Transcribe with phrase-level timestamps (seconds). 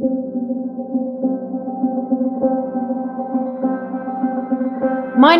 [0.00, 0.08] Moin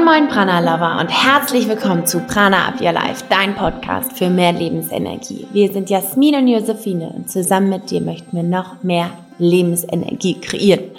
[0.04, 4.52] Moin Prana Lover und herzlich willkommen zu Prana Up Your Life, dein Podcast für mehr
[4.52, 5.46] Lebensenergie.
[5.54, 10.90] Wir sind Jasmin und Josephine und zusammen mit dir möchten wir noch mehr Lebensenergie kreieren.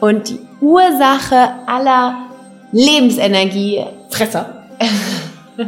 [0.00, 2.26] Und die Ursache aller
[2.72, 4.64] Lebensenergie Fresser.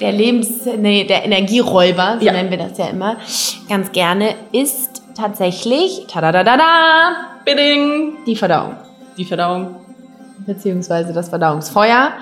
[0.00, 2.32] der Lebens, nee, der Energieräuber, so ja.
[2.32, 3.16] nennen wir das ja immer,
[3.68, 8.76] ganz gerne, ist tatsächlich, tadadadada, bidding, die Verdauung.
[9.16, 9.76] Die Verdauung
[10.46, 12.12] beziehungsweise das Verdauungsfeuer,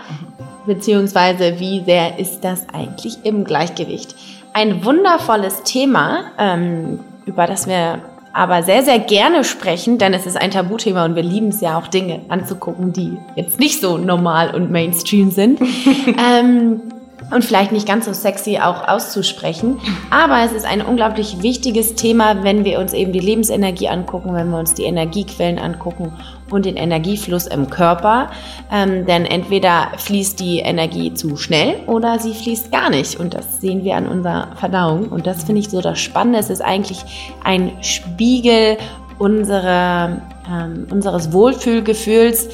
[0.67, 4.17] beziehungsweise wie sehr ist das eigentlich im Gleichgewicht.
[4.55, 8.01] Ein wundervolles Thema, ähm, über das wir
[8.33, 11.79] aber sehr, sehr gerne sprechen, denn es ist ein Tabuthema und wir lieben es ja
[11.79, 15.61] auch Dinge anzugucken, die jetzt nicht so normal und Mainstream sind.
[16.07, 16.83] ähm,
[17.31, 19.79] und vielleicht nicht ganz so sexy auch auszusprechen.
[20.11, 24.51] Aber es ist ein unglaublich wichtiges Thema, wenn wir uns eben die Lebensenergie angucken, wenn
[24.51, 26.13] wir uns die Energiequellen angucken
[26.51, 28.31] und den Energiefluss im Körper.
[28.71, 33.19] Ähm, denn entweder fließt die Energie zu schnell oder sie fließt gar nicht.
[33.19, 35.09] Und das sehen wir an unserer Verdauung.
[35.09, 36.39] Und das finde ich so das Spannende.
[36.39, 37.01] Es ist eigentlich
[37.43, 38.77] ein Spiegel
[39.19, 42.49] unsere, ähm, unseres Wohlfühlgefühls,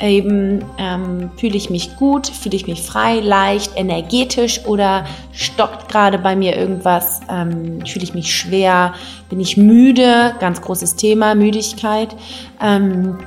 [0.00, 6.18] eben ähm, fühle ich mich gut, fühle ich mich frei, leicht, energetisch oder stockt gerade
[6.18, 8.94] bei mir irgendwas, ähm, fühle ich mich schwer,
[9.28, 12.14] bin ich müde, ganz großes Thema, Müdigkeit.
[12.62, 13.18] Ähm,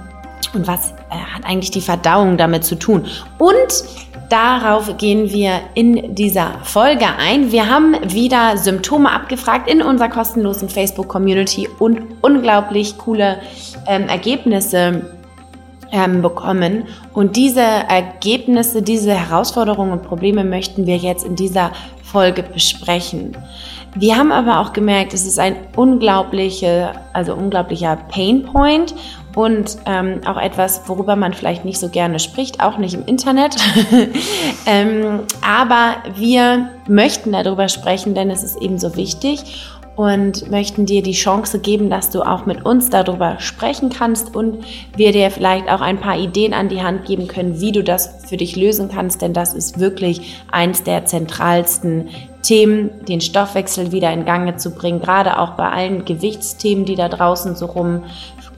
[0.54, 3.06] und was äh, hat eigentlich die Verdauung damit zu tun?
[3.38, 3.84] Und
[4.30, 7.52] darauf gehen wir in dieser Folge ein.
[7.52, 13.40] Wir haben wieder Symptome abgefragt in unserer kostenlosen Facebook-Community und unglaublich coole
[13.88, 15.21] ähm, Ergebnisse
[15.92, 16.86] ähm, bekommen.
[17.14, 21.72] Und diese Ergebnisse, diese Herausforderungen und Probleme möchten wir jetzt in dieser
[22.04, 23.38] Folge besprechen.
[23.96, 28.96] Wir haben aber auch gemerkt, es ist ein unglaublicher, also unglaublicher Painpoint
[29.36, 33.58] und ähm, auch etwas, worüber man vielleicht nicht so gerne spricht, auch nicht im Internet.
[34.66, 39.44] ähm, aber wir möchten darüber sprechen, denn es ist eben so wichtig
[40.02, 44.66] und möchten dir die Chance geben, dass du auch mit uns darüber sprechen kannst und
[44.98, 48.26] wir dir vielleicht auch ein paar Ideen an die Hand geben können, wie du das
[48.28, 52.10] für dich lösen kannst, denn das ist wirklich eins der zentralsten
[52.42, 57.10] Themen, den Stoffwechsel wieder in Gange zu bringen, gerade auch bei allen Gewichtsthemen, die da
[57.10, 58.04] draußen so rum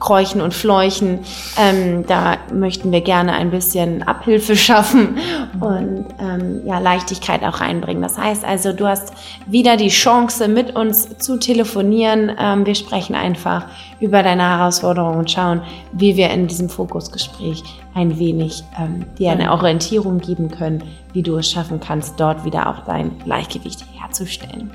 [0.00, 1.20] Kräuchen und Fleuchen.
[1.58, 5.16] Ähm, da möchten wir gerne ein bisschen Abhilfe schaffen
[5.60, 8.02] und ähm, ja, Leichtigkeit auch reinbringen.
[8.02, 9.12] Das heißt also, du hast
[9.46, 12.32] wieder die Chance, mit uns zu telefonieren.
[12.38, 13.66] Ähm, wir sprechen einfach
[14.00, 15.62] über deine Herausforderungen und schauen,
[15.92, 17.62] wie wir in diesem Fokusgespräch
[17.94, 20.82] ein wenig ähm, dir eine Orientierung geben können,
[21.12, 24.72] wie du es schaffen kannst, dort wieder auch dein Gleichgewicht herzustellen.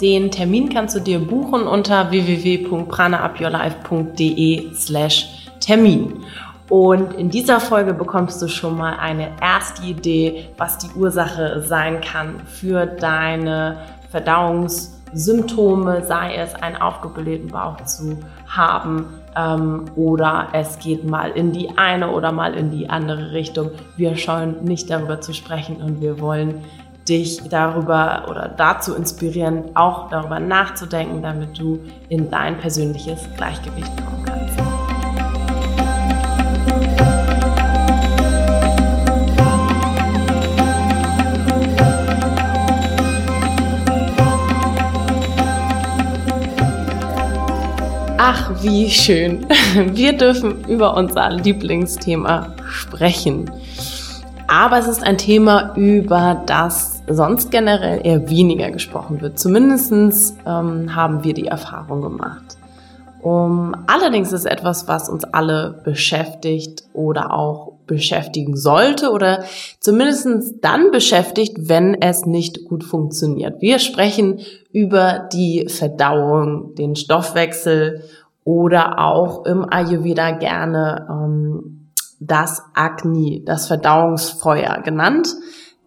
[0.00, 6.24] Den Termin kannst du dir buchen unter www.pranaupyourlife.de slash Termin.
[6.68, 12.00] Und in dieser Folge bekommst du schon mal eine erste Idee, was die Ursache sein
[12.00, 13.76] kann für deine
[14.10, 21.76] Verdauungssymptome, sei es einen aufgeblähten Bauch zu haben ähm, oder es geht mal in die
[21.76, 23.70] eine oder mal in die andere Richtung.
[23.96, 26.64] Wir scheuen nicht darüber zu sprechen und wir wollen
[27.08, 34.31] dich darüber oder dazu inspirieren, auch darüber nachzudenken, damit du in dein persönliches Gleichgewicht kommen
[48.24, 49.44] Ach, wie schön.
[49.74, 53.50] Wir dürfen über unser Lieblingsthema sprechen.
[54.46, 59.40] Aber es ist ein Thema, über das sonst generell eher weniger gesprochen wird.
[59.40, 62.58] Zumindestens ähm, haben wir die Erfahrung gemacht.
[63.22, 69.44] Um, allerdings ist etwas, was uns alle beschäftigt oder auch beschäftigen sollte oder
[69.80, 73.60] zumindestens dann beschäftigt, wenn es nicht gut funktioniert.
[73.60, 74.40] Wir sprechen
[74.72, 78.04] über die Verdauung, den Stoffwechsel
[78.44, 81.88] oder auch im Ayurveda gerne ähm,
[82.20, 85.34] das Agni, das Verdauungsfeuer genannt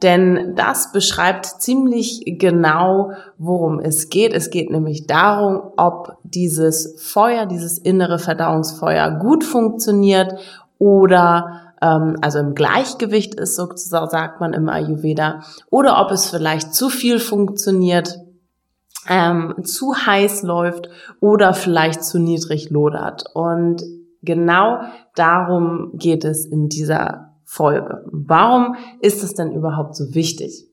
[0.02, 4.34] denn das beschreibt ziemlich genau, worum es geht.
[4.34, 10.34] Es geht nämlich darum, ob dieses Feuer, dieses innere Verdauungsfeuer gut funktioniert
[10.78, 16.74] oder ähm, also im Gleichgewicht ist, sozusagen sagt man im Ayurveda, oder ob es vielleicht
[16.74, 18.20] zu viel funktioniert,
[19.08, 20.90] ähm, zu heiß läuft
[21.20, 23.26] oder vielleicht zu niedrig lodert.
[23.34, 23.84] Und
[24.22, 24.80] genau
[25.16, 28.04] darum geht es in dieser Folge.
[28.12, 30.68] Warum ist es denn überhaupt so wichtig?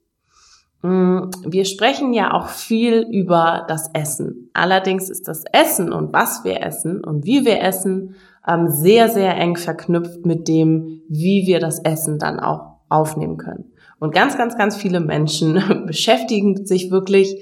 [0.83, 4.51] Mm, wir sprechen ja auch viel über das Essen.
[4.53, 9.37] Allerdings ist das Essen und was wir essen und wie wir essen ähm, sehr, sehr
[9.37, 13.73] eng verknüpft mit dem, wie wir das Essen dann auch aufnehmen können.
[14.01, 17.41] Und ganz, ganz, ganz viele Menschen beschäftigen sich wirklich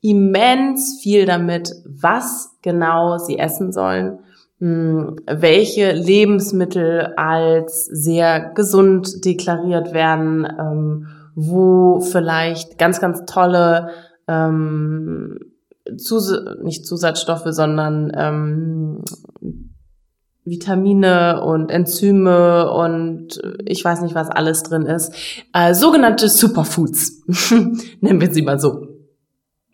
[0.00, 4.20] immens viel damit, was genau sie essen sollen,
[4.60, 11.06] hm, welche Lebensmittel als sehr gesund deklariert werden, ähm,
[11.40, 13.90] wo vielleicht ganz, ganz tolle
[14.26, 15.38] ähm,
[15.96, 16.32] Zus
[16.64, 19.04] nicht Zusatzstoffe, sondern ähm,
[20.44, 25.14] Vitamine und Enzyme und ich weiß nicht, was alles drin ist.
[25.52, 27.22] Äh, sogenannte Superfoods,
[28.00, 28.88] nennen wir sie mal so.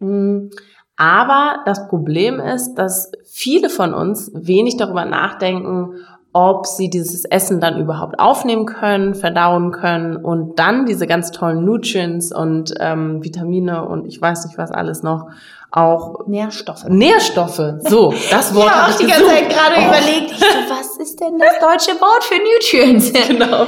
[0.00, 0.50] Hm,
[0.96, 5.94] aber das Problem ist, dass viele von uns wenig darüber nachdenken,
[6.34, 11.64] ob sie dieses Essen dann überhaupt aufnehmen können, verdauen können und dann diese ganz tollen
[11.64, 15.28] Nutrients und ähm, Vitamine und ich weiß nicht was alles noch
[15.70, 16.84] auch Nährstoffe.
[16.88, 17.60] Nährstoffe.
[17.88, 19.88] So, das Wort ja, habe ich die ganze Zeit gerade oh.
[19.88, 20.32] überlegt.
[20.32, 23.12] Ich so, was ist denn das deutsche Wort für Nutrients?
[23.28, 23.66] Genau.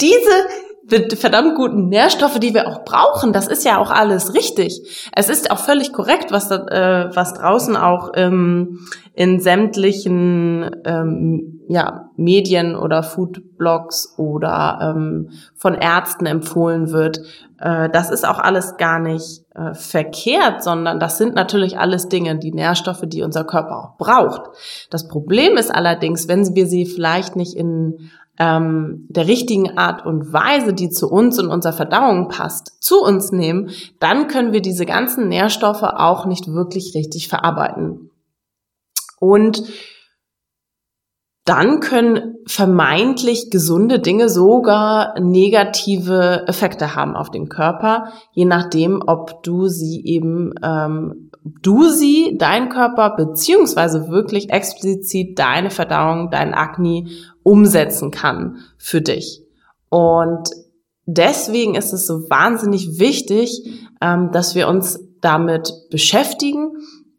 [0.00, 0.30] Diese
[0.88, 5.10] verdammt guten Nährstoffe, die wir auch brauchen, das ist ja auch alles richtig.
[5.14, 8.80] Es ist auch völlig korrekt, was da, äh, was draußen auch ähm,
[9.14, 17.20] in sämtlichen ähm, ja, Medien oder Foodblogs oder ähm, von Ärzten empfohlen wird.
[17.60, 22.38] Äh, das ist auch alles gar nicht äh, verkehrt, sondern das sind natürlich alles Dinge,
[22.38, 24.42] die Nährstoffe, die unser Körper auch braucht.
[24.90, 30.32] Das Problem ist allerdings, wenn wir sie vielleicht nicht in ähm, der richtigen Art und
[30.32, 33.70] Weise, die zu uns und unserer Verdauung passt, zu uns nehmen,
[34.00, 38.10] dann können wir diese ganzen Nährstoffe auch nicht wirklich richtig verarbeiten.
[39.18, 39.62] Und
[41.48, 49.42] dann können vermeintlich gesunde Dinge sogar negative Effekte haben auf den Körper, je nachdem, ob
[49.44, 51.30] du sie eben, ähm,
[51.62, 57.06] du sie, dein Körper, beziehungsweise wirklich explizit deine Verdauung, dein Akne
[57.48, 59.42] umsetzen kann für dich.
[59.88, 60.50] Und
[61.06, 66.76] deswegen ist es so wahnsinnig wichtig, ähm, dass wir uns damit beschäftigen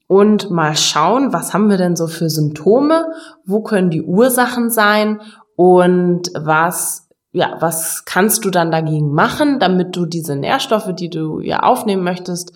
[0.08, 3.08] und mal schauen, was haben wir denn so für Symptome,
[3.44, 5.20] wo können die Ursachen sein
[5.56, 11.42] und was ja, was kannst du dann dagegen machen, damit du diese Nährstoffe, die du
[11.42, 12.54] ja aufnehmen möchtest,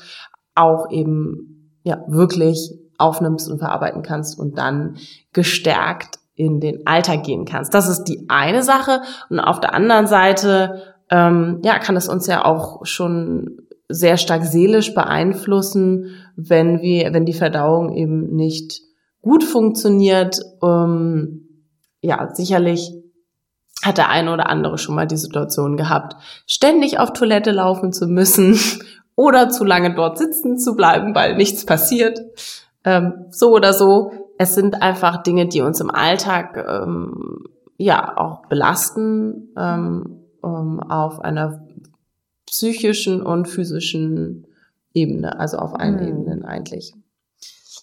[0.56, 4.98] auch eben ja wirklich aufnimmst und verarbeiten kannst und dann
[5.32, 7.74] gestärkt in den Alltag gehen kannst.
[7.74, 9.02] Das ist die eine Sache.
[9.30, 13.58] Und auf der anderen Seite ähm, ja, kann es uns ja auch schon
[13.90, 18.82] sehr stark seelisch beeinflussen, wenn wir, wenn die Verdauung eben nicht
[19.22, 20.40] gut funktioniert.
[20.64, 21.48] Ähm,
[22.02, 22.92] ja, sicherlich
[23.84, 26.16] hat der eine oder andere schon mal die Situation gehabt,
[26.48, 28.58] ständig auf Toilette laufen zu müssen
[29.16, 32.20] oder zu lange dort sitzen zu bleiben, weil nichts passiert.
[32.86, 34.23] Ähm, so oder so.
[34.38, 37.46] Es sind einfach Dinge, die uns im Alltag ähm,
[37.78, 41.66] ja auch belasten ähm, ähm auf einer
[42.46, 44.48] psychischen und physischen
[44.94, 46.08] Ebene, also auf allen mhm.
[46.08, 46.94] Ebenen eigentlich.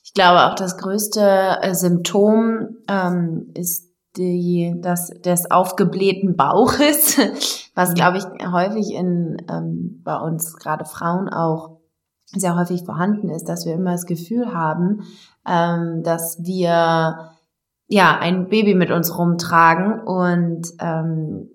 [0.04, 7.16] Ich glaube auch das größte äh, Symptom ähm, ist die, das des aufgeblähten Bauches,
[7.74, 11.79] was glaube ich häufig in ähm, bei uns gerade Frauen auch
[12.32, 15.02] sehr häufig vorhanden ist, dass wir immer das Gefühl haben,
[15.46, 17.30] ähm, dass wir
[17.88, 21.50] ja ein Baby mit uns rumtragen und ähm,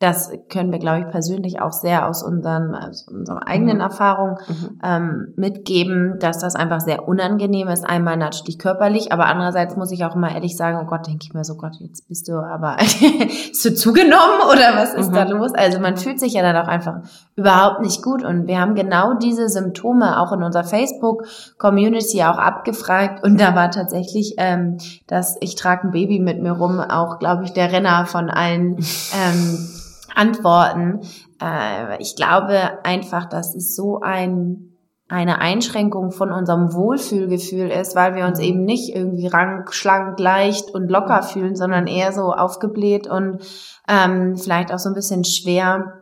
[0.00, 3.82] das können wir, glaube ich, persönlich auch sehr aus unseren, aus unserer eigenen mhm.
[3.82, 4.80] Erfahrung mhm.
[4.82, 7.84] ähm, mitgeben, dass das einfach sehr unangenehm ist.
[7.84, 11.34] Einmal natürlich körperlich, aber andererseits muss ich auch immer ehrlich sagen, oh Gott, denke ich
[11.34, 12.76] mir so, Gott, jetzt bist du aber,
[13.48, 15.14] bist du zugenommen oder was ist mhm.
[15.14, 15.52] da los?
[15.52, 17.00] Also man fühlt sich ja dann auch einfach
[17.40, 23.24] überhaupt nicht gut und wir haben genau diese Symptome auch in unserer Facebook-Community auch abgefragt
[23.24, 27.44] und da war tatsächlich, ähm, dass ich trage ein Baby mit mir rum, auch, glaube
[27.44, 29.68] ich, der Renner von allen ähm,
[30.14, 31.00] Antworten.
[31.42, 34.66] Äh, ich glaube einfach, dass es so ein
[35.08, 38.44] eine Einschränkung von unserem Wohlfühlgefühl ist, weil wir uns mhm.
[38.44, 43.40] eben nicht irgendwie rank, schlank, leicht und locker fühlen, sondern eher so aufgebläht und
[43.88, 45.99] ähm, vielleicht auch so ein bisschen schwer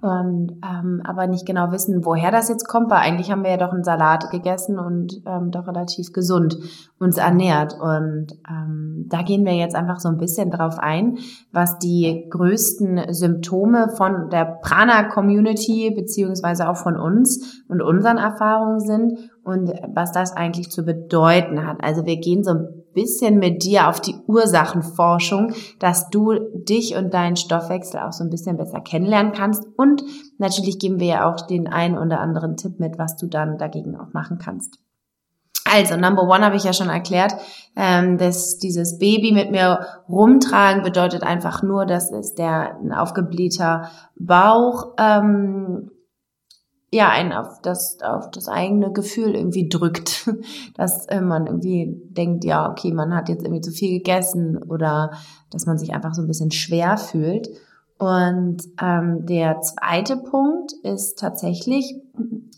[0.00, 3.56] und ähm, aber nicht genau wissen, woher das jetzt kommt, weil eigentlich haben wir ja
[3.56, 6.56] doch einen Salat gegessen und ähm, doch relativ gesund
[6.98, 7.74] uns ernährt.
[7.80, 11.18] Und ähm, da gehen wir jetzt einfach so ein bisschen drauf ein,
[11.52, 19.30] was die größten Symptome von der Prana-Community beziehungsweise auch von uns und unseren Erfahrungen sind
[19.42, 21.82] und was das eigentlich zu bedeuten hat.
[21.82, 27.12] Also wir gehen so ein bisschen mit dir auf die Ursachenforschung, dass du dich und
[27.12, 29.64] deinen Stoffwechsel auch so ein bisschen besser kennenlernen kannst.
[29.76, 30.02] Und
[30.38, 33.96] natürlich geben wir ja auch den einen oder anderen Tipp mit, was du dann dagegen
[33.96, 34.78] auch machen kannst.
[35.66, 37.34] Also, Number One habe ich ja schon erklärt,
[37.74, 44.94] ähm, dass dieses Baby mit mir rumtragen bedeutet einfach nur, dass es der aufgeblähter Bauch
[44.98, 45.90] ähm,
[46.94, 50.30] ja einen auf das auf das eigene Gefühl irgendwie drückt,
[50.76, 55.12] dass äh, man irgendwie denkt, ja okay, man hat jetzt irgendwie zu viel gegessen oder
[55.50, 57.48] dass man sich einfach so ein bisschen schwer fühlt.
[57.98, 61.94] Und ähm, der zweite Punkt ist tatsächlich,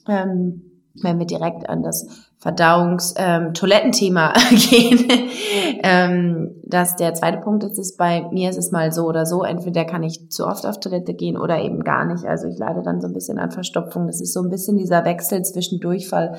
[0.09, 0.63] ähm,
[1.03, 2.07] wenn wir direkt an das
[2.39, 5.09] Verdauungs-Toilettenthema ähm, gehen,
[5.83, 9.43] ähm, dass der zweite Punkt ist, ist bei mir ist es mal so oder so,
[9.43, 12.25] entweder kann ich zu oft auf Toilette gehen oder eben gar nicht.
[12.25, 14.07] Also ich leide dann so ein bisschen an Verstopfung.
[14.07, 16.39] Das ist so ein bisschen dieser Wechsel zwischen Durchfall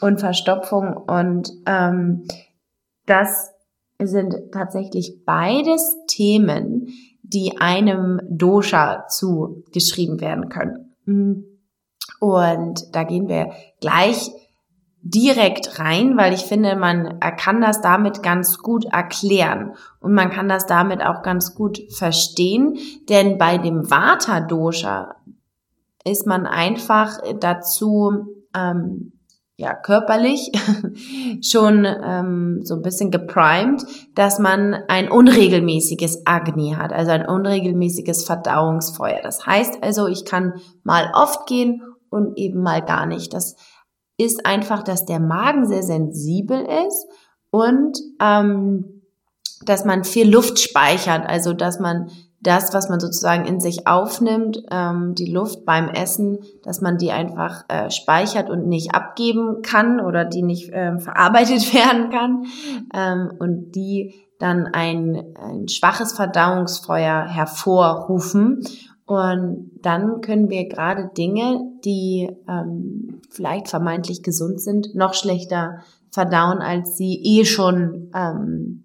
[0.00, 2.24] und Verstopfung und ähm,
[3.06, 3.50] das
[4.00, 6.88] sind tatsächlich beides Themen,
[7.22, 11.47] die einem Dosha zugeschrieben werden können.
[12.20, 14.30] Und da gehen wir gleich
[15.02, 20.48] direkt rein, weil ich finde, man kann das damit ganz gut erklären und man kann
[20.48, 22.76] das damit auch ganz gut verstehen,
[23.08, 25.14] denn bei dem Vata Dosha
[26.04, 29.12] ist man einfach dazu ähm,
[29.56, 30.52] ja körperlich
[31.42, 33.84] schon ähm, so ein bisschen geprimed,
[34.14, 39.20] dass man ein unregelmäßiges Agni hat, also ein unregelmäßiges Verdauungsfeuer.
[39.22, 43.32] Das heißt also, ich kann mal oft gehen und eben mal gar nicht.
[43.32, 43.56] Das
[44.16, 47.06] ist einfach, dass der Magen sehr sensibel ist
[47.50, 49.02] und ähm,
[49.64, 52.10] dass man viel Luft speichert, also dass man
[52.40, 57.10] das, was man sozusagen in sich aufnimmt, ähm, die Luft beim Essen, dass man die
[57.10, 62.44] einfach äh, speichert und nicht abgeben kann oder die nicht ähm, verarbeitet werden kann
[62.94, 68.62] ähm, und die dann ein, ein schwaches Verdauungsfeuer hervorrufen.
[69.04, 75.80] Und dann können wir gerade Dinge, die ähm, vielleicht vermeintlich gesund sind, noch schlechter
[76.10, 78.84] verdauen, als sie eh schon, ähm,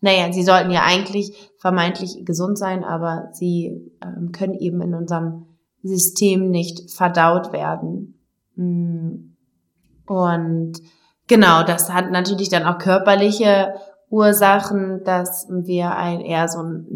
[0.00, 5.46] naja, sie sollten ja eigentlich vermeintlich gesund sein, aber sie ähm, können eben in unserem
[5.82, 8.20] System nicht verdaut werden.
[8.54, 9.34] Mm.
[10.06, 10.72] Und
[11.26, 13.74] genau, das hat natürlich dann auch körperliche
[14.10, 16.86] Ursachen, dass wir ein, eher so einen,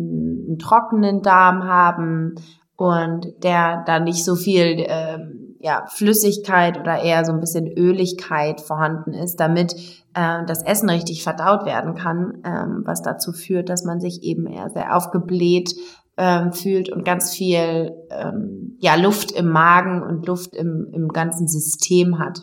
[0.49, 2.37] einen trockenen Darm haben
[2.83, 8.61] und der da nicht so viel ähm, ja, Flüssigkeit oder eher so ein bisschen Öligkeit
[8.61, 9.75] vorhanden ist, damit
[10.15, 14.49] äh, das Essen richtig verdaut werden kann, ähm, was dazu führt, dass man sich eben
[14.49, 15.77] eher sehr aufgebläht
[16.17, 21.47] ähm, fühlt und ganz viel ähm, ja, Luft im Magen und Luft im, im ganzen
[21.47, 22.41] System hat.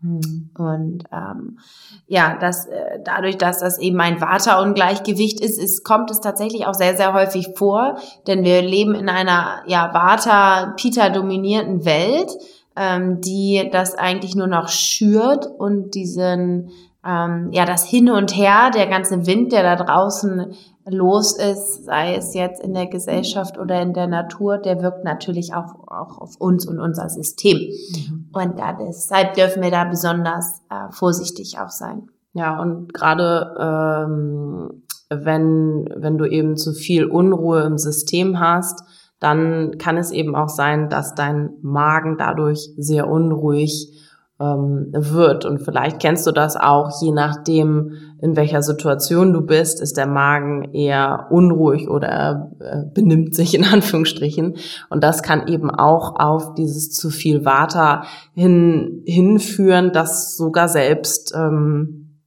[0.00, 0.50] Hm.
[0.56, 1.58] Und ähm,
[2.06, 6.74] ja, das, äh, dadurch, dass das eben ein Vata-Ungleichgewicht ist, ist, kommt es tatsächlich auch
[6.74, 12.30] sehr, sehr häufig vor, denn wir leben in einer ja, Vata-Pita-dominierten Welt,
[12.76, 16.70] ähm, die das eigentlich nur noch schürt und diesen
[17.04, 20.54] ähm, ja das Hin und Her, der ganze Wind, der da draußen
[20.90, 25.54] los ist, sei es jetzt in der Gesellschaft oder in der Natur, der wirkt natürlich
[25.54, 27.58] auch, auch auf uns und unser System.
[27.58, 28.30] Mhm.
[28.32, 32.08] Und da, deshalb dürfen wir da besonders äh, vorsichtig auch sein.
[32.32, 38.84] Ja, und gerade ähm, wenn, wenn du eben zu viel Unruhe im System hast,
[39.20, 43.92] dann kann es eben auch sein, dass dein Magen dadurch sehr unruhig
[44.40, 45.44] ähm, wird.
[45.44, 50.06] Und vielleicht kennst du das auch, je nachdem, in welcher Situation du bist, ist der
[50.06, 54.56] Magen eher unruhig oder äh, benimmt sich in Anführungsstrichen.
[54.90, 58.04] Und das kann eben auch auf dieses zu viel Water
[58.34, 62.20] hin, hinführen, dass sogar selbst ähm,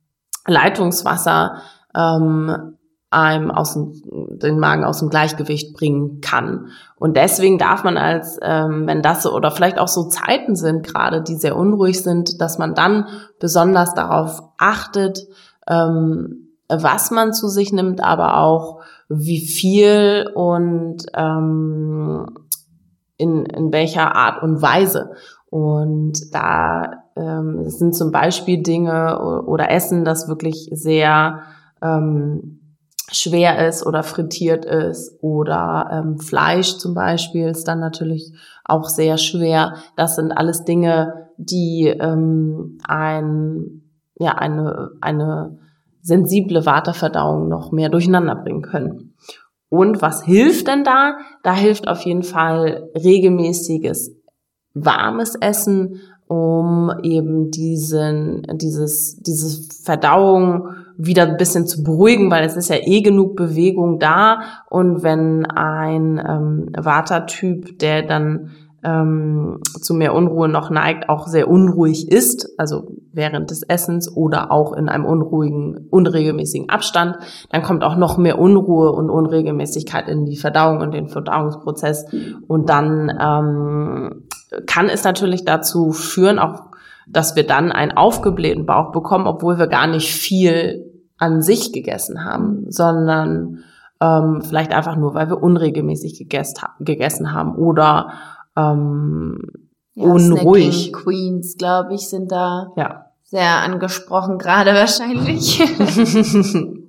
[0.48, 1.62] Leitungswasser
[1.96, 2.78] ähm,
[3.12, 4.02] einem aus dem,
[4.40, 6.68] den Magen aus dem Gleichgewicht bringen kann.
[6.96, 10.88] Und deswegen darf man als, ähm, wenn das so, oder vielleicht auch so Zeiten sind
[10.88, 13.08] gerade, die sehr unruhig sind, dass man dann
[13.40, 15.28] besonders darauf achtet,
[15.68, 22.28] ähm, was man zu sich nimmt, aber auch wie viel und ähm,
[23.18, 25.12] in, in welcher Art und Weise.
[25.50, 31.42] Und da ähm, sind zum Beispiel Dinge oder Essen, das wirklich sehr
[31.82, 32.61] ähm,
[33.12, 39.18] schwer ist oder frittiert ist oder ähm, Fleisch zum Beispiel ist dann natürlich auch sehr
[39.18, 39.76] schwer.
[39.96, 43.84] Das sind alles Dinge, die ähm, ein,
[44.18, 45.58] ja, eine, eine
[46.02, 49.14] sensible Waterverdauung noch mehr durcheinander bringen können.
[49.70, 51.18] Und was hilft denn da?
[51.44, 54.16] Da hilft auf jeden Fall regelmäßiges
[54.74, 62.56] warmes Essen um eben diesen, dieses, diese Verdauung wieder ein bisschen zu beruhigen, weil es
[62.56, 64.40] ist ja eh genug Bewegung da.
[64.70, 71.50] Und wenn ein ähm, Vata-Typ, der dann ähm, zu mehr Unruhe noch neigt, auch sehr
[71.50, 77.18] unruhig ist, also während des Essens oder auch in einem unruhigen, unregelmäßigen Abstand,
[77.50, 82.06] dann kommt auch noch mehr Unruhe und Unregelmäßigkeit in die Verdauung und den Verdauungsprozess.
[82.48, 84.24] Und dann ähm,
[84.66, 86.72] kann es natürlich dazu führen, auch
[87.08, 90.86] dass wir dann einen aufgeblähten Bauch bekommen, obwohl wir gar nicht viel
[91.18, 93.64] an sich gegessen haben, sondern
[94.00, 98.14] ähm, vielleicht einfach nur, weil wir unregelmäßig gegessen, gegessen haben oder
[98.56, 99.40] ähm,
[99.94, 100.94] ja, unruhig.
[100.94, 103.06] Queens, glaube ich, sind da ja.
[103.24, 105.60] sehr angesprochen, gerade wahrscheinlich.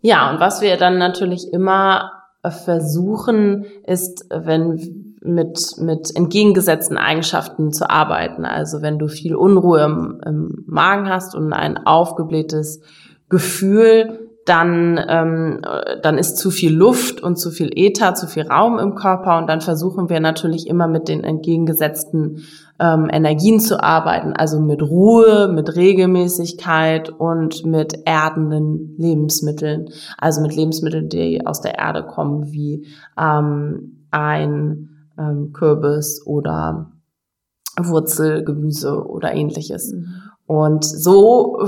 [0.00, 2.12] ja, und was wir dann natürlich immer
[2.44, 8.44] versuchen, ist, wenn mit, mit entgegengesetzten Eigenschaften zu arbeiten.
[8.44, 12.80] Also wenn du viel Unruhe im, im Magen hast und ein aufgeblähtes
[13.28, 15.60] Gefühl, dann, ähm,
[16.02, 19.38] dann ist zu viel Luft und zu viel Ether, zu viel Raum im Körper.
[19.38, 22.42] Und dann versuchen wir natürlich immer mit den entgegengesetzten
[22.80, 30.56] ähm, Energien zu arbeiten, also mit Ruhe, mit Regelmäßigkeit und mit erdenden Lebensmitteln, also mit
[30.56, 36.92] Lebensmitteln, die aus der Erde kommen, wie ähm, ein ähm, Kürbis oder
[37.78, 39.92] Wurzelgemüse oder ähnliches.
[39.92, 40.14] Mhm.
[40.46, 41.66] Und so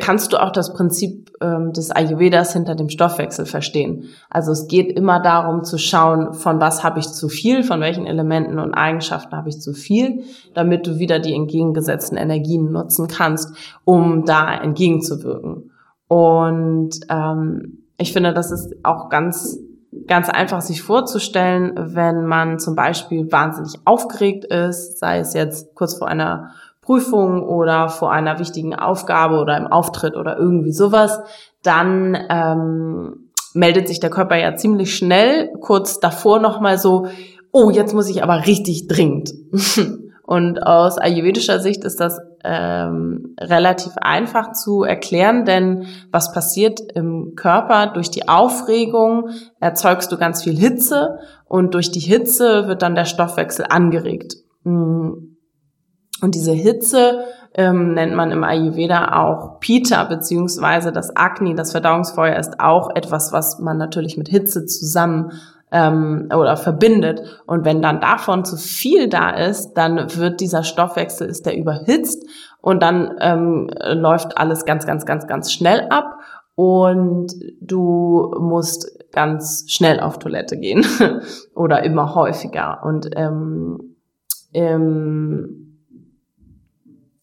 [0.00, 4.04] kannst du auch das Prinzip ähm, des Ayurvedas hinter dem Stoffwechsel verstehen.
[4.28, 8.06] Also es geht immer darum zu schauen, von was habe ich zu viel, von welchen
[8.06, 13.54] Elementen und Eigenschaften habe ich zu viel, damit du wieder die entgegengesetzten Energien nutzen kannst,
[13.84, 15.70] um da entgegenzuwirken.
[16.08, 19.58] Und ähm, ich finde, das ist auch ganz
[20.06, 25.98] ganz einfach sich vorzustellen, wenn man zum Beispiel wahnsinnig aufgeregt ist, sei es jetzt kurz
[25.98, 31.20] vor einer Prüfung oder vor einer wichtigen Aufgabe oder im Auftritt oder irgendwie sowas,
[31.62, 37.06] dann ähm, meldet sich der Körper ja ziemlich schnell kurz davor nochmal so,
[37.52, 39.32] oh, jetzt muss ich aber richtig dringend.
[40.22, 47.34] Und aus ayurvedischer Sicht ist das ähm, relativ einfach zu erklären, denn was passiert im
[47.36, 52.94] Körper durch die Aufregung erzeugst du ganz viel Hitze und durch die Hitze wird dann
[52.94, 54.36] der Stoffwechsel angeregt.
[54.64, 55.10] Mm.
[56.22, 57.24] Und diese Hitze
[57.54, 63.32] ähm, nennt man im Ayurveda auch Pita, beziehungsweise das Agni, das Verdauungsfeuer, ist auch etwas,
[63.32, 65.32] was man natürlich mit Hitze zusammen
[65.72, 67.42] ähm, oder verbindet.
[67.46, 72.24] Und wenn dann davon zu viel da ist, dann wird dieser Stoffwechsel, ist der überhitzt
[72.60, 76.18] und dann ähm, läuft alles ganz, ganz, ganz, ganz schnell ab
[76.54, 80.84] und du musst ganz schnell auf Toilette gehen
[81.54, 82.82] oder immer häufiger.
[82.84, 83.96] Und ähm,
[84.52, 85.78] ähm,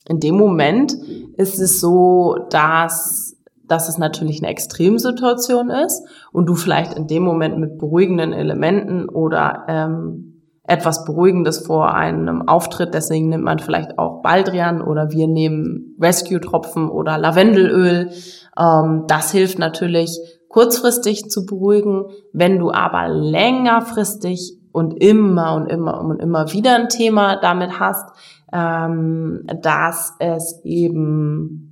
[0.08, 0.94] in dem Moment
[1.36, 3.27] ist es so, dass
[3.68, 9.10] dass es natürlich eine Extremsituation ist und du vielleicht in dem Moment mit beruhigenden Elementen
[9.10, 15.28] oder ähm, etwas Beruhigendes vor einem Auftritt, deswegen nimmt man vielleicht auch Baldrian oder wir
[15.28, 18.12] nehmen Rescue-Tropfen oder Lavendelöl.
[18.60, 22.06] Ähm, das hilft natürlich kurzfristig zu beruhigen.
[22.34, 28.06] Wenn du aber längerfristig und immer und immer und immer wieder ein Thema damit hast,
[28.52, 31.67] ähm, dass es eben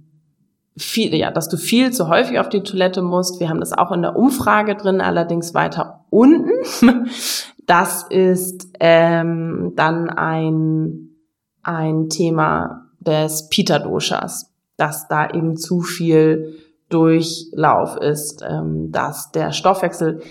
[0.78, 3.40] viel, ja, dass du viel zu häufig auf die Toilette musst.
[3.40, 6.52] Wir haben das auch in der Umfrage drin, allerdings weiter unten.
[7.68, 11.16] Das ist ähm, dann ein,
[11.64, 16.60] ein Thema des Pita-Doshas, dass da eben zu viel
[16.90, 20.22] Durchlauf ist, ähm, dass der Stoffwechsel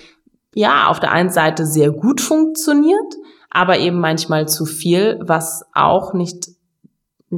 [0.55, 3.15] ja auf der einen Seite sehr gut funktioniert,
[3.51, 6.54] aber eben manchmal zu viel, was auch nicht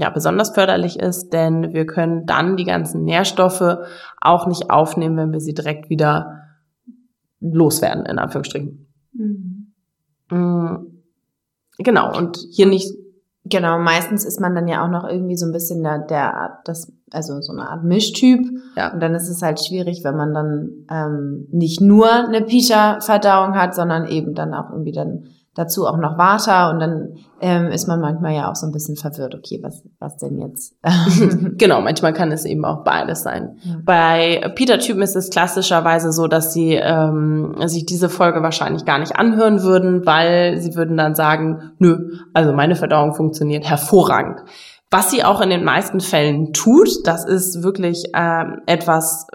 [0.00, 3.78] ja, besonders förderlich ist, denn wir können dann die ganzen Nährstoffe
[4.20, 6.42] auch nicht aufnehmen, wenn wir sie direkt wieder
[7.40, 8.86] loswerden, in Anführungsstrichen.
[9.12, 9.72] Mhm.
[10.30, 10.76] Mm,
[11.78, 12.92] genau, und hier nicht.
[13.48, 16.92] Genau, meistens ist man dann ja auch noch irgendwie so ein bisschen der, der das,
[17.12, 18.40] also so eine Art Mischtyp.
[18.76, 18.92] Ja.
[18.92, 23.76] Und dann ist es halt schwierig, wenn man dann ähm, nicht nur eine Pisha-Verdauung hat,
[23.76, 28.00] sondern eben dann auch irgendwie dann dazu auch noch Vata und dann ähm, ist man
[28.00, 30.74] manchmal ja auch so ein bisschen verwirrt, okay, was, was denn jetzt?
[31.58, 33.58] genau, manchmal kann es eben auch beides sein.
[33.62, 33.76] Ja.
[33.82, 39.16] Bei Peter-Typen ist es klassischerweise so, dass sie ähm, sich diese Folge wahrscheinlich gar nicht
[39.16, 44.42] anhören würden, weil sie würden dann sagen, nö, also meine Verdauung funktioniert hervorragend.
[44.90, 49.26] Was sie auch in den meisten Fällen tut, das ist wirklich ähm, etwas,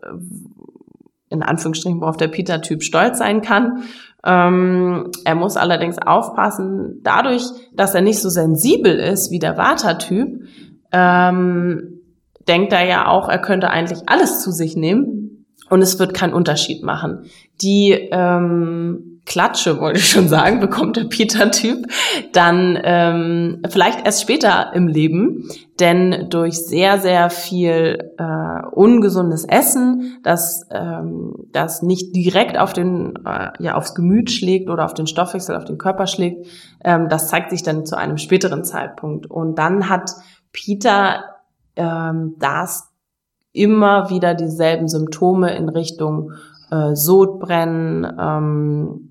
[1.30, 3.84] in Anführungsstrichen, worauf der Peter-Typ stolz sein kann.
[4.24, 10.44] Ähm, er muss allerdings aufpassen, dadurch, dass er nicht so sensibel ist wie der Vata-Typ,
[10.92, 12.02] ähm,
[12.48, 16.34] denkt er ja auch, er könnte eigentlich alles zu sich nehmen und es wird keinen
[16.34, 17.26] Unterschied machen.
[17.62, 21.88] Die ähm, Klatsche, wollte ich schon sagen, bekommt der Peter-Typ
[22.34, 25.48] dann ähm, vielleicht erst später im Leben,
[25.80, 33.14] denn durch sehr, sehr viel äh, ungesundes Essen, das, ähm, das nicht direkt auf den,
[33.26, 36.46] äh, ja, aufs Gemüt schlägt oder auf den Stoffwechsel, auf den Körper schlägt,
[36.84, 39.28] ähm, das zeigt sich dann zu einem späteren Zeitpunkt.
[39.32, 40.12] Und dann hat
[40.52, 41.24] Peter
[41.78, 42.90] ähm, das
[43.54, 46.34] immer wieder dieselben Symptome in Richtung
[46.70, 49.11] äh, Sodbrennen, ähm,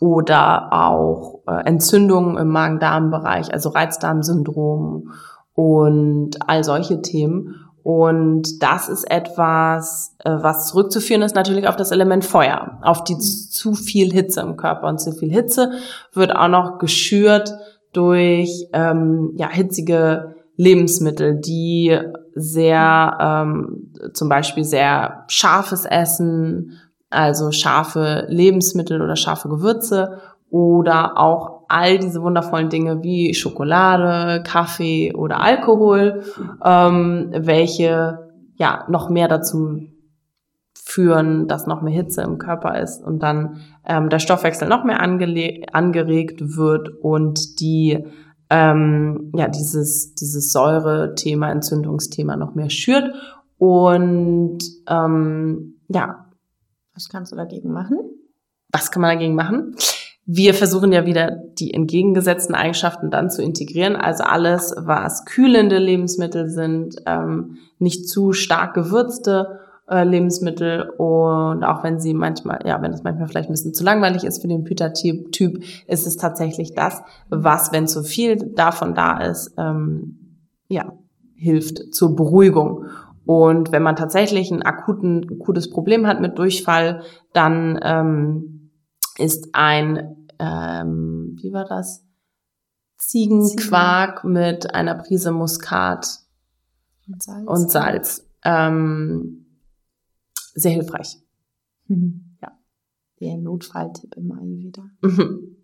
[0.00, 5.12] oder auch äh, Entzündungen im Magen-Darm-Bereich, also Reizdarmsyndrom
[5.54, 7.54] und all solche Themen.
[7.82, 13.16] Und das ist etwas, äh, was zurückzuführen ist natürlich auf das Element Feuer, auf die
[13.16, 14.88] zu viel Hitze im Körper.
[14.88, 15.70] Und zu viel Hitze
[16.12, 17.54] wird auch noch geschürt
[17.92, 21.96] durch ähm, ja, hitzige Lebensmittel, die
[22.34, 26.72] sehr ähm, zum Beispiel sehr scharfes Essen
[27.10, 35.12] also scharfe Lebensmittel oder scharfe Gewürze oder auch all diese wundervollen Dinge wie Schokolade, Kaffee
[35.14, 36.22] oder Alkohol,
[36.64, 39.80] ähm, welche ja noch mehr dazu
[40.74, 45.00] führen, dass noch mehr Hitze im Körper ist und dann ähm, der Stoffwechsel noch mehr
[45.00, 48.06] angeregt wird und die
[48.48, 53.12] ähm, ja dieses dieses Säure-Thema, Entzündungsthema noch mehr schürt
[53.58, 56.25] und ähm, ja
[56.96, 57.98] was kannst du dagegen machen?
[58.72, 59.76] Was kann man dagegen machen?
[60.24, 63.94] Wir versuchen ja wieder die entgegengesetzten Eigenschaften dann zu integrieren.
[63.94, 71.84] Also alles, was kühlende Lebensmittel sind, ähm, nicht zu stark gewürzte äh, Lebensmittel und auch
[71.84, 74.64] wenn sie manchmal, ja, wenn es manchmal vielleicht ein bisschen zu langweilig ist für den
[74.64, 80.92] Püter-Typ, ist es tatsächlich das, was, wenn zu viel davon da ist, ähm, ja,
[81.36, 82.86] hilft zur Beruhigung.
[83.26, 88.70] Und wenn man tatsächlich ein akuten, akutes Problem hat mit Durchfall, dann ähm,
[89.18, 92.04] ist ein, ähm, wie war das?
[92.98, 94.32] Ziegenquark Ziegen.
[94.32, 96.06] mit einer Prise Muskat
[97.08, 99.46] und Salz, und Salz ähm,
[100.54, 101.16] sehr hilfreich.
[101.88, 102.36] Mhm.
[102.40, 102.52] Ja.
[103.20, 104.84] Der Notfalltipp immer wieder.
[105.02, 105.55] Mhm.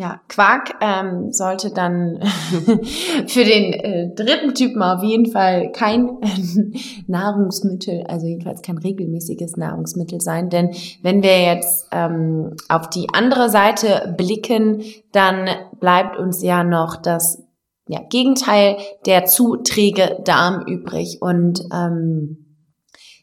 [0.00, 2.20] Ja, Quark ähm, sollte dann
[3.26, 9.58] für den äh, dritten Typen auf jeden Fall kein äh, Nahrungsmittel, also jedenfalls kein regelmäßiges
[9.58, 10.48] Nahrungsmittel sein.
[10.48, 10.70] Denn
[11.02, 14.82] wenn wir jetzt ähm, auf die andere Seite blicken,
[15.12, 17.42] dann bleibt uns ja noch das
[17.86, 21.18] ja, Gegenteil, der zu träge Darm übrig.
[21.20, 22.49] Und ähm,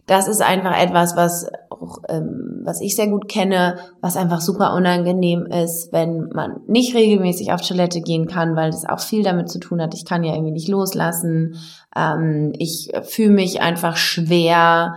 [0.08, 4.74] das ist einfach etwas, was auch, ähm, was ich sehr gut kenne, was einfach super
[4.74, 9.50] unangenehm ist, wenn man nicht regelmäßig auf Toilette gehen kann, weil das auch viel damit
[9.50, 9.94] zu tun hat.
[9.94, 11.56] Ich kann ja irgendwie nicht loslassen.
[11.96, 14.96] Ähm, ich fühle mich einfach schwer.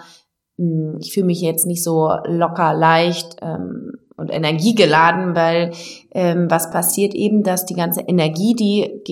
[0.58, 5.72] Hm, ich fühle mich jetzt nicht so locker, leicht ähm, und energiegeladen, weil
[6.12, 9.02] ähm, was passiert eben, dass die ganze Energie, die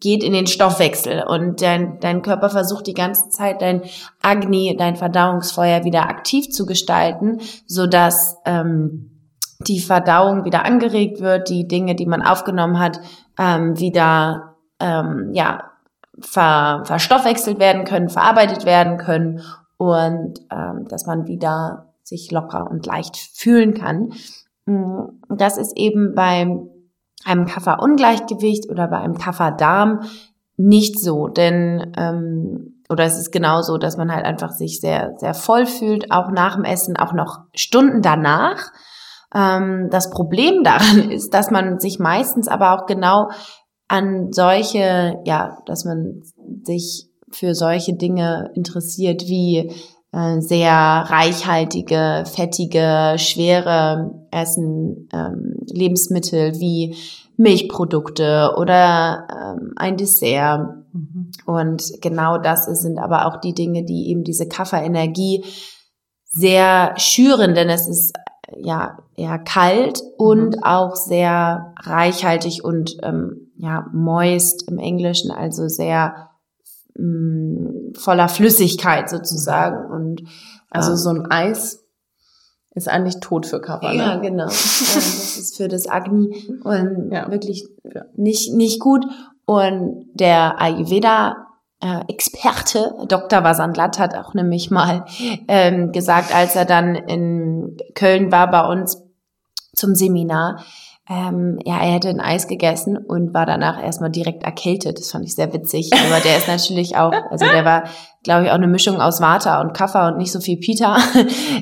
[0.00, 3.82] geht in den Stoffwechsel und dein, dein Körper versucht die ganze Zeit dein
[4.22, 9.10] Agni, dein Verdauungsfeuer wieder aktiv zu gestalten, so dass ähm,
[9.66, 13.00] die Verdauung wieder angeregt wird, die Dinge, die man aufgenommen hat,
[13.38, 15.70] ähm, wieder ähm, ja
[16.18, 19.42] ver, verstoffwechselt werden können, verarbeitet werden können
[19.76, 24.14] und ähm, dass man wieder sich locker und leicht fühlen kann.
[24.64, 26.68] Mm, das ist eben beim
[27.24, 30.00] einem Kafferungleichgewicht oder bei einem Kafferdarm
[30.56, 35.34] nicht so, denn ähm, oder es ist genauso, dass man halt einfach sich sehr sehr
[35.34, 38.72] voll fühlt, auch nach dem Essen, auch noch Stunden danach.
[39.34, 43.30] Ähm, das Problem daran ist, dass man sich meistens aber auch genau
[43.88, 46.22] an solche, ja, dass man
[46.62, 49.72] sich für solche Dinge interessiert wie
[50.12, 56.96] äh, sehr reichhaltige, fettige, schwere Essen, ähm, Lebensmittel wie
[57.36, 60.60] Milchprodukte oder ähm, ein Dessert.
[60.92, 61.30] Mhm.
[61.46, 65.44] Und genau das sind aber auch die Dinge, die eben diese Kafferenergie
[66.24, 68.12] sehr schüren, denn es ist
[68.48, 70.26] äh, ja eher kalt mhm.
[70.26, 76.29] und auch sehr reichhaltig und ähm, ja moist im Englischen, also sehr
[77.00, 79.90] mh, voller Flüssigkeit sozusagen.
[79.90, 80.22] Und
[80.70, 81.84] also so ein Eis
[82.74, 83.92] ist eigentlich tot für Kappa.
[83.92, 84.44] Ja, genau.
[84.46, 87.30] das ist für das Agni und ja.
[87.30, 87.66] wirklich
[88.16, 89.04] nicht nicht gut.
[89.44, 91.48] Und der Ayurveda
[91.80, 93.42] äh, Experte Dr.
[93.42, 95.06] Vasantlat hat auch nämlich mal
[95.48, 99.02] ähm, gesagt, als er dann in Köln war bei uns
[99.74, 100.62] zum Seminar.
[101.12, 105.00] Ähm, ja, er hätte ein Eis gegessen und war danach erstmal direkt erkältet.
[105.00, 105.90] Das fand ich sehr witzig.
[105.92, 107.84] Aber der ist natürlich auch, also der war,
[108.22, 110.96] glaube ich, auch eine Mischung aus Water und Kaffer und nicht so viel Peter.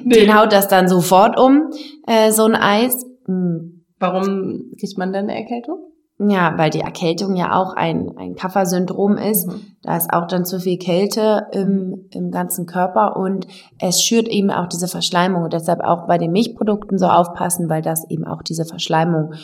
[0.04, 0.20] Nee.
[0.20, 1.70] Den haut das dann sofort um,
[2.06, 3.04] äh, so ein Eis.
[3.26, 3.84] Hm.
[3.98, 5.78] Warum kriegt man denn eine Erkältung?
[6.20, 9.46] Ja, weil die Erkältung ja auch ein, ein Kaffersyndrom ist.
[9.46, 9.60] Mhm.
[9.82, 13.46] Da ist auch dann zu viel Kälte im, im ganzen Körper und
[13.78, 15.44] es schürt eben auch diese Verschleimung.
[15.44, 19.34] Und deshalb auch bei den Milchprodukten so aufpassen, weil das eben auch diese Verschleimung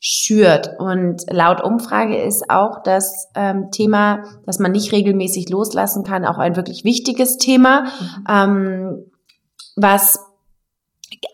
[0.00, 0.70] schürt.
[0.80, 6.38] Und laut Umfrage ist auch das ähm, Thema, dass man nicht regelmäßig loslassen kann, auch
[6.38, 8.24] ein wirklich wichtiges Thema, mhm.
[8.28, 9.10] ähm,
[9.76, 10.18] was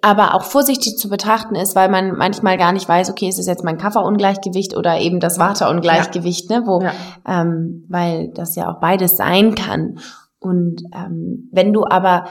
[0.02, 3.46] aber auch vorsichtig zu betrachten ist, weil man manchmal gar nicht weiß, okay, ist es
[3.46, 6.60] jetzt mein Kafferungleichgewicht oder eben das Waterungleichgewicht, ja.
[6.60, 6.92] ne, wo, ja.
[7.26, 9.98] ähm, weil das ja auch beides sein kann.
[10.40, 12.26] Und ähm, wenn du aber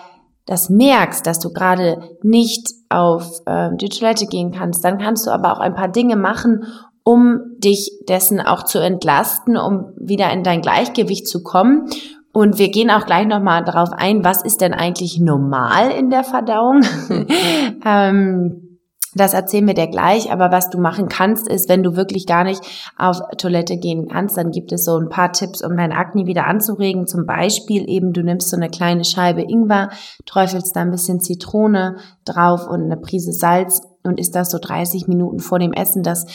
[0.46, 5.32] das merkst, dass du gerade nicht auf ähm, die Toilette gehen kannst, dann kannst du
[5.32, 6.66] aber auch ein paar Dinge machen,
[7.04, 11.90] um dich dessen auch zu entlasten, um wieder in dein Gleichgewicht zu kommen.
[12.34, 16.24] Und wir gehen auch gleich nochmal darauf ein, was ist denn eigentlich normal in der
[16.24, 16.82] Verdauung?
[17.86, 18.72] ähm,
[19.14, 22.46] das erzählen wir dir gleich, aber was du machen kannst, ist, wenn du wirklich gar
[22.46, 22.62] nicht
[22.98, 26.48] auf Toilette gehen kannst, dann gibt es so ein paar Tipps, um dein Akne wieder
[26.48, 27.08] anzuregen.
[27.08, 29.90] Zum Beispiel eben, du nimmst so eine kleine Scheibe Ingwer,
[30.26, 35.08] träufelst da ein bisschen Zitrone drauf und eine Prise Salz und isst das so 30
[35.08, 36.04] Minuten vor dem Essen.
[36.04, 36.26] Das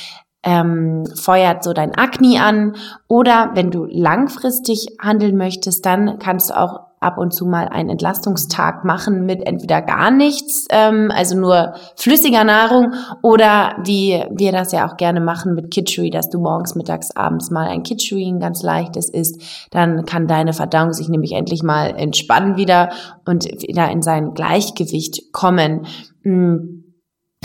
[0.47, 2.77] ähm, feuert so dein Akne an.
[3.09, 7.91] Oder wenn du langfristig handeln möchtest, dann kannst du auch ab und zu mal einen
[7.91, 14.73] Entlastungstag machen mit entweder gar nichts, ähm, also nur flüssiger Nahrung, oder wie wir das
[14.73, 18.41] ja auch gerne machen mit Kitchery, dass du morgens, mittags, abends mal ein Kitchery, ein
[18.41, 22.91] ganz leichtes isst, dann kann deine Verdauung sich nämlich endlich mal entspannen wieder
[23.27, 25.87] und wieder in sein Gleichgewicht kommen.
[26.23, 26.86] Mm.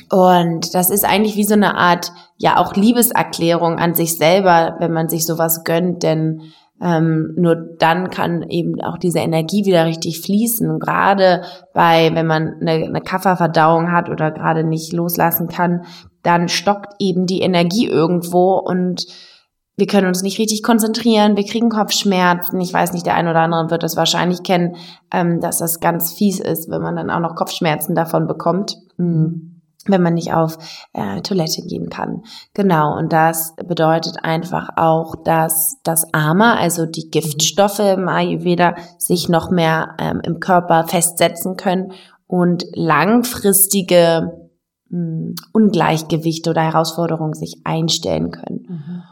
[0.10, 4.92] Und das ist eigentlich wie so eine Art, ja, auch Liebeserklärung an sich selber, wenn
[4.92, 6.42] man sich sowas gönnt, denn
[6.82, 10.80] ähm, nur dann kann eben auch diese Energie wieder richtig fließen.
[10.80, 15.86] gerade bei, wenn man eine, eine Kafferverdauung hat oder gerade nicht loslassen kann,
[16.24, 19.06] dann stockt eben die Energie irgendwo und
[19.78, 22.60] wir können uns nicht richtig konzentrieren, wir kriegen Kopfschmerzen.
[22.60, 24.76] Ich weiß nicht, der ein oder andere wird das wahrscheinlich kennen,
[25.12, 28.78] ähm, dass das ganz fies ist, wenn man dann auch noch Kopfschmerzen davon bekommt.
[28.98, 29.51] Mhm
[29.88, 30.58] wenn man nicht auf
[30.94, 32.24] äh, Toilette gehen kann.
[32.54, 39.28] Genau, und das bedeutet einfach auch, dass das Ama, also die Giftstoffe im Ayurveda, sich
[39.28, 41.94] noch mehr ähm, im Körper festsetzen können
[42.28, 44.50] und langfristige
[44.90, 48.66] mh, hm, Ungleichgewichte oder Herausforderungen sich einstellen können.
[48.68, 49.04] Mhm.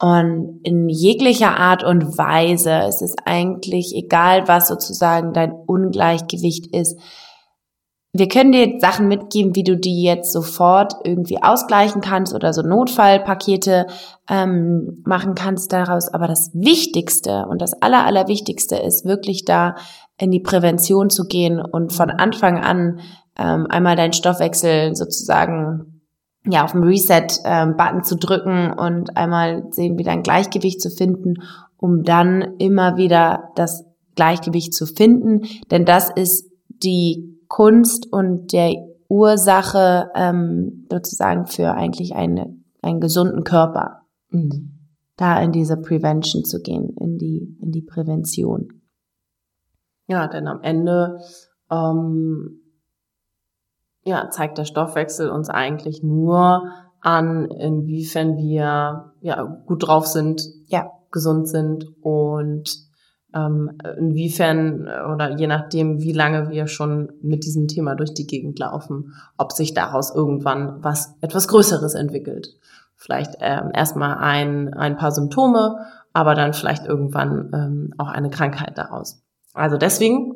[0.00, 6.98] Und in jeglicher Art und Weise ist es eigentlich egal, was sozusagen dein Ungleichgewicht ist,
[8.16, 12.62] wir können dir Sachen mitgeben, wie du die jetzt sofort irgendwie ausgleichen kannst oder so
[12.62, 13.88] Notfallpakete
[14.30, 16.14] ähm, machen kannst daraus.
[16.14, 19.74] Aber das Wichtigste und das Aller, Allerwichtigste ist wirklich da
[20.16, 23.00] in die Prävention zu gehen und von Anfang an
[23.36, 26.00] ähm, einmal deinen Stoffwechsel sozusagen
[26.46, 31.42] ja auf dem Reset-Button ähm, zu drücken und einmal sehen, wieder ein Gleichgewicht zu finden,
[31.78, 35.48] um dann immer wieder das Gleichgewicht zu finden.
[35.72, 38.74] Denn das ist die Kunst und der
[39.06, 44.00] Ursache ähm, sozusagen für eigentlich eine, einen gesunden Körper.
[44.30, 44.88] Mhm.
[45.16, 48.82] Da in diese Prevention zu gehen, in die, in die Prävention.
[50.08, 51.20] Ja, denn am Ende
[51.70, 52.60] ähm,
[54.02, 56.64] ja, zeigt der Stoffwechsel uns eigentlich nur
[57.00, 60.90] an, inwiefern wir ja, gut drauf sind, ja.
[61.12, 62.83] gesund sind und
[63.98, 68.58] inwiefern äh, oder je nachdem, wie lange wir schon mit diesem Thema durch die Gegend
[68.58, 72.56] laufen, ob sich daraus irgendwann was etwas Größeres entwickelt.
[72.96, 75.76] Vielleicht ähm, erstmal ein, ein paar Symptome,
[76.12, 79.22] aber dann vielleicht irgendwann ähm, auch eine Krankheit daraus.
[79.52, 80.34] Also deswegen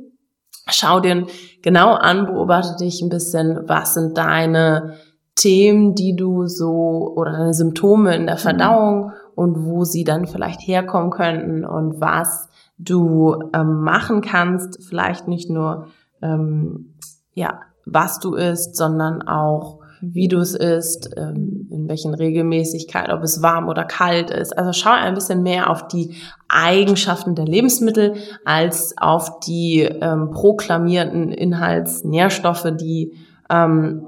[0.69, 1.27] schau dir
[1.63, 4.95] genau an, beobachte dich ein bisschen, was sind deine
[5.37, 8.41] Themen, die du so oder deine Symptome in der mhm.
[8.41, 12.48] Verdauung und wo sie dann vielleicht herkommen könnten und was
[12.79, 15.89] du ähm, machen kannst, vielleicht nicht nur
[16.23, 16.95] ähm,
[17.35, 17.61] ja
[17.91, 23.43] was du isst, sondern auch wie du es isst, ähm, in welchen Regelmäßigkeit, ob es
[23.43, 24.57] warm oder kalt ist.
[24.57, 26.15] Also schau ein bisschen mehr auf die
[26.49, 28.15] Eigenschaften der Lebensmittel
[28.45, 33.15] als auf die ähm, proklamierten Inhaltsnährstoffe, die
[33.51, 34.07] ähm,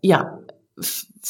[0.00, 0.38] ja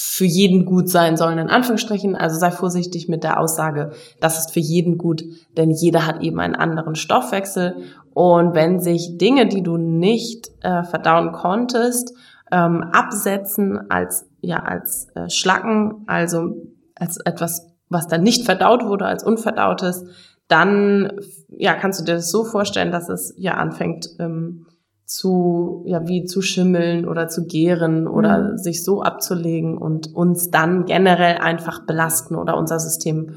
[0.00, 2.14] für jeden gut sein sollen, in Anführungsstrichen.
[2.14, 5.24] Also sei vorsichtig mit der Aussage, das ist für jeden gut,
[5.56, 7.74] denn jeder hat eben einen anderen Stoffwechsel.
[8.14, 12.14] Und wenn sich Dinge, die du nicht äh, verdauen konntest,
[12.52, 16.54] ähm, absetzen als ja als äh, Schlacken, also
[16.94, 20.04] als etwas, was dann nicht verdaut wurde, als unverdautes,
[20.46, 21.10] dann
[21.48, 24.67] ja kannst du dir das so vorstellen, dass es ja anfängt ähm,
[25.08, 28.58] zu ja wie zu schimmeln oder zu gären oder mhm.
[28.58, 33.36] sich so abzulegen und uns dann generell einfach belasten oder unser System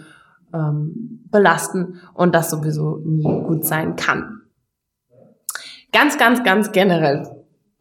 [0.53, 4.41] ähm, belasten und das sowieso nie gut sein kann.
[5.93, 7.27] Ganz, ganz, ganz generell.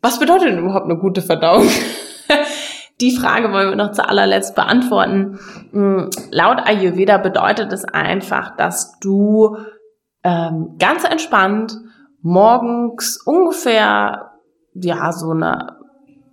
[0.01, 1.67] Was bedeutet denn überhaupt eine gute Verdauung?
[3.01, 5.41] Die Frage wollen wir noch zu allerletzt beantworten.
[5.73, 9.57] Hm, laut Ayurveda bedeutet es einfach, dass du
[10.23, 11.77] ähm, ganz entspannt
[12.23, 14.33] morgens ungefähr
[14.75, 15.77] ja so eine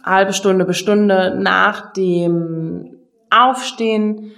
[0.04, 2.98] halbe Stunde bis Stunde nach dem
[3.30, 4.32] Aufstehen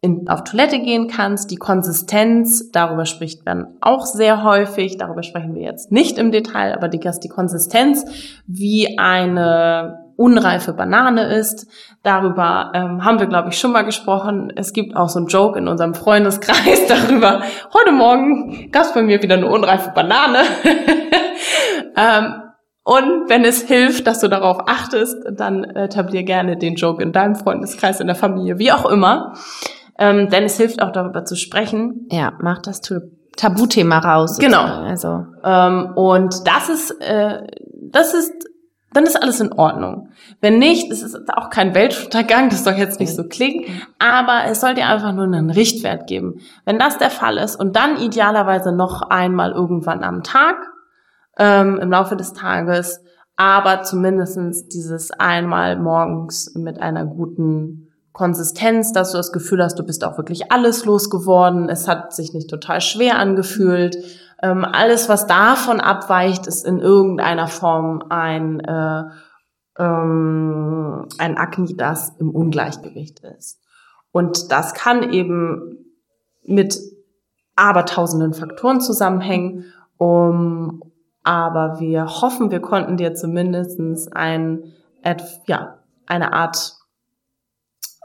[0.00, 1.50] in, auf Toilette gehen kannst.
[1.50, 6.74] Die Konsistenz, darüber spricht man auch sehr häufig, darüber sprechen wir jetzt nicht im Detail,
[6.74, 8.04] aber die, dass die Konsistenz
[8.46, 11.66] wie eine unreife Banane ist.
[12.02, 14.52] Darüber ähm, haben wir, glaube ich, schon mal gesprochen.
[14.54, 17.42] Es gibt auch so einen Joke in unserem Freundeskreis darüber.
[17.72, 20.38] Heute Morgen gab es bei mir wieder eine unreife Banane.
[21.96, 22.42] ähm,
[22.84, 27.34] und wenn es hilft, dass du darauf achtest, dann etablier gerne den Joke in deinem
[27.34, 29.34] Freundeskreis, in der Familie, wie auch immer
[29.98, 32.06] ähm, denn es hilft auch darüber zu sprechen.
[32.10, 32.80] Ja, mach das
[33.36, 34.38] Tabuthema raus.
[34.38, 34.64] Genau.
[34.64, 37.42] Also ähm, und das ist äh,
[37.90, 38.32] das ist
[38.94, 40.08] dann ist alles in Ordnung.
[40.40, 43.64] Wenn nicht, es ist auch kein Weltuntergang, das soll jetzt nicht so klingen,
[43.98, 46.40] aber es soll dir einfach nur einen Richtwert geben.
[46.64, 50.56] Wenn das der Fall ist und dann idealerweise noch einmal irgendwann am Tag,
[51.38, 53.00] ähm, im Laufe des Tages,
[53.36, 59.82] aber zumindestens dieses einmal morgens mit einer guten Konsistenz, dass du das Gefühl hast, du
[59.82, 61.68] bist auch wirklich alles losgeworden.
[61.68, 63.96] Es hat sich nicht total schwer angefühlt.
[64.42, 69.04] Ähm, alles, was davon abweicht, ist in irgendeiner Form ein, äh,
[69.78, 73.60] ähm, ein Akne, das im Ungleichgewicht ist.
[74.12, 75.86] Und das kann eben
[76.44, 76.78] mit
[77.56, 79.64] abertausenden Faktoren zusammenhängen.
[79.96, 80.82] Um,
[81.22, 84.74] aber wir hoffen, wir konnten dir zumindestens ein,
[85.46, 86.74] ja, eine Art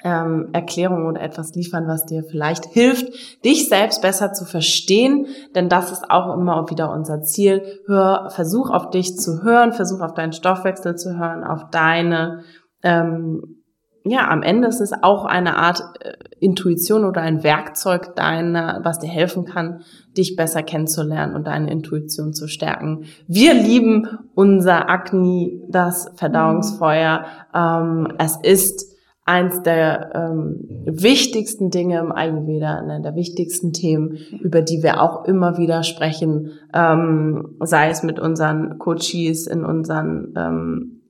[0.04, 5.70] ähm, Erklärung oder etwas liefern, was dir vielleicht hilft, dich selbst besser zu verstehen, denn
[5.70, 7.62] das ist auch immer wieder unser Ziel.
[7.86, 12.44] Hör, versuch auf dich zu hören, versuch auf deinen Stoffwechsel zu hören, auf deine,
[12.82, 13.58] ähm,
[14.06, 19.00] ja, am Ende ist es auch eine Art äh, Intuition oder ein Werkzeug deiner, was
[19.00, 19.82] dir helfen kann,
[20.18, 23.04] dich besser kennenzulernen und deine Intuition zu stärken.
[23.28, 27.26] Wir lieben unser Agni, das Verdauungsfeuer.
[27.54, 28.89] Ähm, es ist
[29.30, 35.26] eins der ähm, wichtigsten Dinge im Ayurveda, einer der wichtigsten Themen, über die wir auch
[35.26, 41.02] immer wieder sprechen, ähm, sei es mit unseren Coaches in unseren ähm,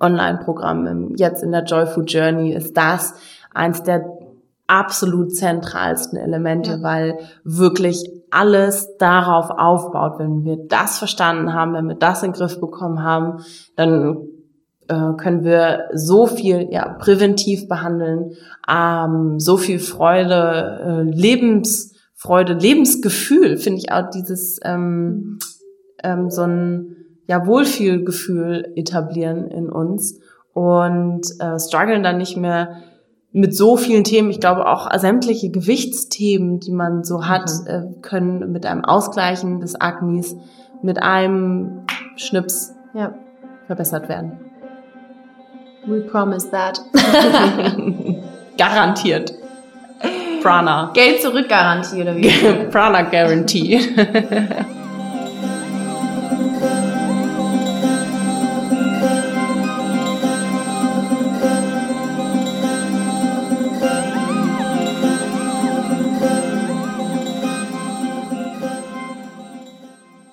[0.00, 3.14] Online-Programmen, jetzt in der Joyful Journey, ist das
[3.54, 4.04] eins der
[4.66, 6.82] absolut zentralsten Elemente, ja.
[6.82, 10.18] weil wirklich alles darauf aufbaut.
[10.18, 13.44] Wenn wir das verstanden haben, wenn wir das in den Griff bekommen haben,
[13.76, 14.18] dann
[14.88, 18.32] äh, können wir so viel ja, präventiv behandeln,
[18.68, 25.38] ähm, so viel Freude, äh, Lebensfreude, Lebensgefühl, finde ich auch dieses ähm,
[26.02, 26.96] ähm, so ein
[27.26, 30.20] ja, Wohlfühlgefühl etablieren in uns
[30.54, 32.82] und äh, strugglen dann nicht mehr
[33.32, 34.30] mit so vielen Themen.
[34.30, 37.66] Ich glaube auch sämtliche Gewichtsthemen, die man so hat, mhm.
[37.68, 40.34] äh, können mit einem Ausgleichen des Agnis,
[40.82, 41.82] mit einem
[42.16, 43.14] Schnips ja.
[43.66, 44.47] verbessert werden.
[45.88, 46.78] We promise that.
[48.58, 49.32] Garantiert.
[50.42, 50.90] Prana.
[50.92, 52.28] Geld zurück Garantie oder wie?
[52.70, 53.80] Prana Guarantee.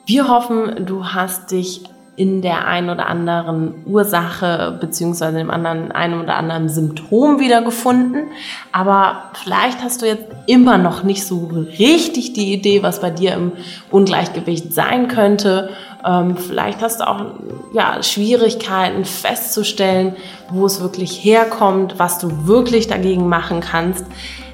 [0.05, 1.83] Wir hoffen, du hast dich
[2.17, 8.27] in der einen oder anderen Ursache beziehungsweise dem anderen einem oder anderen Symptom wiedergefunden.
[8.71, 13.33] Aber vielleicht hast du jetzt immer noch nicht so richtig die Idee, was bei dir
[13.33, 13.51] im
[13.91, 15.71] Ungleichgewicht sein könnte.
[16.05, 17.25] Ähm, vielleicht hast du auch
[17.73, 20.15] ja, Schwierigkeiten festzustellen,
[20.49, 24.05] wo es wirklich herkommt, was du wirklich dagegen machen kannst.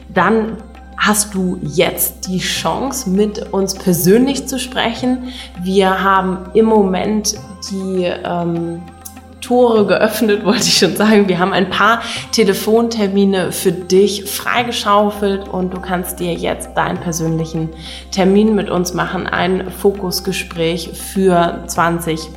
[0.10, 0.58] Dann
[1.02, 5.34] hast du jetzt die Chance, mit uns persönlich zu sprechen.
[5.62, 7.36] Wir haben im Moment
[7.70, 8.82] die ähm,
[9.41, 11.28] Tore geöffnet, wollte ich schon sagen.
[11.28, 12.01] Wir haben ein paar
[12.32, 17.70] Telefontermine für dich freigeschaufelt und du kannst dir jetzt deinen persönlichen
[18.12, 22.30] Termin mit uns machen, ein Fokusgespräch für 20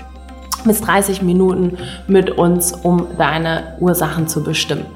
[0.65, 1.77] bis 30 Minuten
[2.09, 4.87] mit uns, um deine Ursachen zu bestimmen.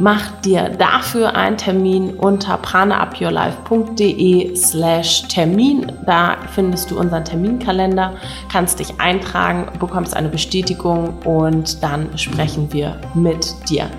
[0.00, 5.90] Mach dir dafür einen Termin unter pranaupyourlife.de slash Termin.
[6.06, 8.14] Da findest du unseren Terminkalender,
[8.50, 13.90] kannst dich eintragen, bekommst eine Bestätigung und dann sprechen wir mit dir.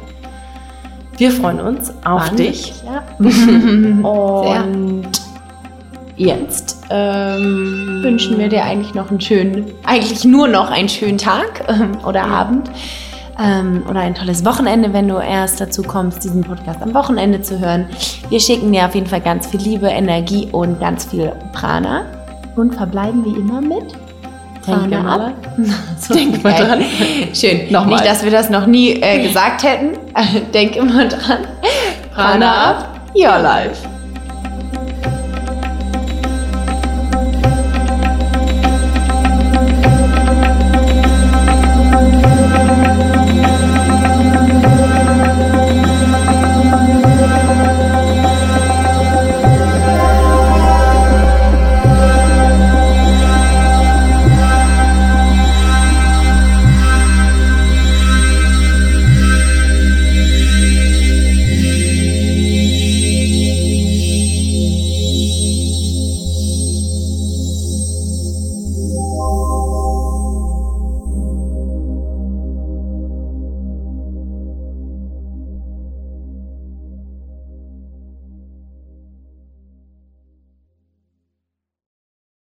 [1.18, 2.38] Wir freuen uns auf Wann?
[2.38, 2.74] dich.
[2.86, 3.04] Ja.
[4.08, 5.10] Und
[6.16, 11.66] jetzt ähm, Wünschen wir dir eigentlich noch einen schönen, eigentlich nur noch einen schönen Tag
[11.68, 12.72] ähm, oder Abend
[13.42, 17.60] ähm, oder ein tolles Wochenende, wenn du erst dazu kommst, diesen Podcast am Wochenende zu
[17.60, 17.88] hören.
[18.30, 22.06] Wir schicken dir auf jeden Fall ganz viel Liebe, Energie und ganz viel Prana
[22.56, 23.94] und verbleiben wie immer mit
[24.64, 25.34] Prana mal ab.
[26.00, 26.84] So, denk mal dran.
[27.34, 27.62] Schön.
[27.72, 27.96] Nochmal.
[27.96, 29.98] Nicht, dass wir das noch nie äh, gesagt hätten.
[30.54, 31.40] Denk immer dran.
[32.14, 33.99] Prana up, your life.